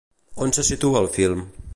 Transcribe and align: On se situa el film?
On 0.45 0.53
se 0.57 0.63
situa 0.69 1.03
el 1.05 1.11
film? 1.19 1.45